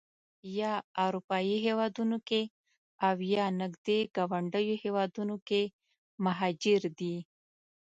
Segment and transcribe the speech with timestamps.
[0.59, 0.73] یا
[1.05, 2.41] اروپایي هېوادونو کې
[3.07, 5.61] او یا نږدې ګاونډیو هېوادونو کې
[6.25, 7.15] مهاجر دي.